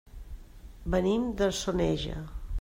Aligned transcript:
Venim 0.95 1.29
de 1.43 1.51
Soneja. 1.61 2.21